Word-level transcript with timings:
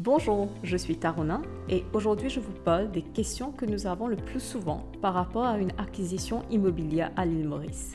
Bonjour, 0.00 0.48
je 0.64 0.76
suis 0.76 0.96
Tarona 0.96 1.40
et 1.68 1.84
aujourd'hui 1.92 2.28
je 2.28 2.40
vous 2.40 2.52
parle 2.64 2.90
des 2.90 3.02
questions 3.02 3.52
que 3.52 3.64
nous 3.64 3.86
avons 3.86 4.08
le 4.08 4.16
plus 4.16 4.40
souvent 4.40 4.82
par 5.00 5.14
rapport 5.14 5.44
à 5.44 5.56
une 5.56 5.70
acquisition 5.78 6.42
immobilière 6.50 7.12
à 7.14 7.24
l'île 7.24 7.46
Maurice. 7.46 7.94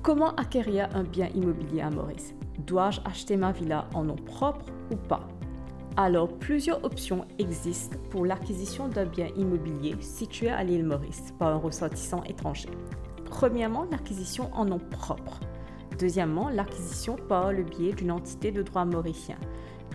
Comment 0.00 0.32
acquérir 0.36 0.88
un 0.94 1.02
bien 1.02 1.26
immobilier 1.34 1.80
à 1.80 1.90
Maurice? 1.90 2.36
Dois-je 2.64 3.00
acheter 3.04 3.36
ma 3.36 3.50
villa 3.50 3.88
en 3.94 4.04
nom 4.04 4.14
propre 4.14 4.66
ou 4.92 4.94
pas? 4.94 5.26
Alors, 5.96 6.28
plusieurs 6.28 6.84
options 6.84 7.24
existent 7.40 7.98
pour 8.10 8.24
l'acquisition 8.24 8.86
d'un 8.86 9.06
bien 9.06 9.26
immobilier 9.36 9.96
situé 9.98 10.50
à 10.50 10.62
l'île 10.62 10.86
Maurice 10.86 11.34
par 11.36 11.48
un 11.48 11.58
ressortissant 11.58 12.22
étranger. 12.22 12.68
Premièrement, 13.24 13.88
l'acquisition 13.90 14.50
en 14.54 14.66
nom 14.66 14.78
propre. 14.78 15.40
Deuxièmement, 15.98 16.48
l'acquisition 16.48 17.16
par 17.28 17.52
le 17.52 17.64
biais 17.64 17.92
d'une 17.92 18.12
entité 18.12 18.52
de 18.52 18.62
droit 18.62 18.84
mauricien 18.84 19.36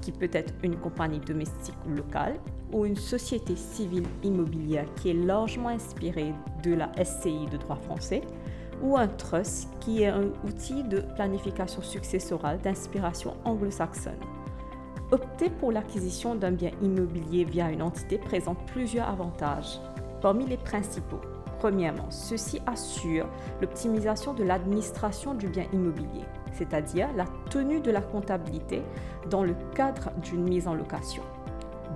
qui 0.04 0.12
peut 0.12 0.30
être 0.34 0.54
une 0.64 0.76
compagnie 0.76 1.20
domestique 1.20 1.78
locale, 1.88 2.36
ou 2.74 2.86
une 2.86 2.96
société 2.96 3.56
civile 3.56 4.06
immobilière 4.24 4.86
qui 4.96 5.12
est 5.12 5.14
largement 5.14 5.70
inspirée 5.70 6.34
de 6.64 6.74
la 6.74 6.92
SCI 7.04 7.46
de 7.52 7.58
droit 7.58 7.78
français, 7.78 8.22
ou 8.82 8.98
un 8.98 9.08
trust 9.08 9.70
qui 9.80 10.04
est 10.04 10.08
un 10.08 10.26
outil 10.46 10.84
de 10.84 11.00
planification 11.16 11.82
successorale 11.82 12.60
d'inspiration 12.62 13.36
anglo-saxonne. 13.46 14.20
Opter 15.12 15.50
pour 15.50 15.72
l'acquisition 15.72 16.36
d'un 16.36 16.52
bien 16.52 16.72
immobilier 16.82 17.46
via 17.46 17.72
une 17.72 17.84
entité 17.84 18.18
présente 18.18 18.58
plusieurs 18.66 19.08
avantages. 19.08 19.80
Parmi 20.22 20.46
les 20.46 20.58
principaux, 20.58 21.22
premièrement, 21.64 22.12
ceci 22.12 22.60
assure 22.66 23.26
l'optimisation 23.62 24.34
de 24.34 24.44
l'administration 24.44 25.34
du 25.34 25.48
bien 25.48 25.66
immobilier 25.72 26.26
c'est-à-dire 26.52 27.08
la 27.16 27.26
tenue 27.50 27.80
de 27.80 27.90
la 27.90 28.02
comptabilité 28.02 28.84
dans 29.32 29.44
le 29.44 29.56
cadre 29.74 30.12
d'une 30.22 30.44
mise 30.44 30.68
en 30.68 30.76
location. 30.76 31.24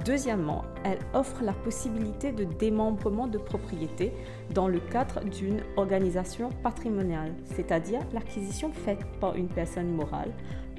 Deuxièmement, 0.03 0.63
elle 0.83 0.97
offre 1.13 1.43
la 1.43 1.53
possibilité 1.53 2.31
de 2.31 2.43
démembrement 2.43 3.27
de 3.27 3.37
propriété 3.37 4.13
dans 4.51 4.67
le 4.67 4.79
cadre 4.79 5.23
d'une 5.25 5.61
organisation 5.75 6.49
patrimoniale, 6.63 7.35
c'est-à-dire 7.43 7.99
l'acquisition 8.13 8.71
faite 8.71 9.05
par 9.19 9.35
une 9.35 9.49
personne 9.49 9.93
morale 9.93 10.31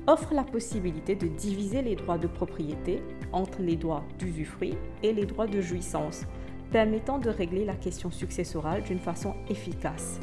offre 0.09 0.33
la 0.33 0.43
possibilité 0.43 1.15
de 1.15 1.27
diviser 1.29 1.83
les 1.83 1.95
droits 1.95 2.17
de 2.17 2.27
propriété 2.27 3.03
entre 3.31 3.61
les 3.61 3.77
droits 3.77 4.05
d'usufruit 4.19 4.75
et 5.03 5.13
les 5.13 5.27
droits 5.27 5.47
de 5.47 5.61
jouissance, 5.61 6.23
permettant 6.71 7.19
de 7.19 7.31
régler 7.31 7.65
la 7.65 7.75
question 7.75 8.11
successorale 8.11 8.83
d'une 8.83 8.99
façon 8.99 9.35
efficace. 9.49 10.21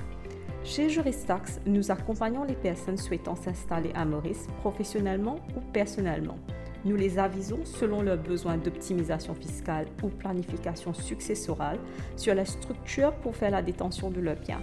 Chez 0.64 0.90
Juristax, 0.90 1.60
nous 1.66 1.90
accompagnons 1.92 2.44
les 2.44 2.56
personnes 2.56 2.98
souhaitant 2.98 3.36
s'installer 3.36 3.92
à 3.94 4.04
Maurice 4.04 4.48
professionnellement 4.62 5.36
ou 5.56 5.62
personnellement. 5.72 6.40
Nous 6.86 6.96
les 6.96 7.20
avisons 7.20 7.66
selon 7.66 8.02
leurs 8.02 8.22
besoins 8.22 8.58
d'optimisation 8.58 9.36
fiscale 9.36 9.88
ou 10.04 10.10
planification 10.10 10.94
successorale 10.94 11.80
sur 12.16 12.36
la 12.36 12.46
structure 12.46 13.14
pour 13.16 13.36
faire 13.36 13.52
la 13.52 13.62
détention 13.62 14.10
de 14.12 14.22
leurs 14.22 14.40
biens. 14.40 14.62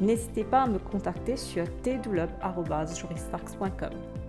N'hésitez 0.00 0.42
pas 0.44 0.62
à 0.62 0.66
me 0.66 0.78
contacter 0.78 1.36
sur 1.36 1.66
tdoulop.juristax.com. 1.82 4.21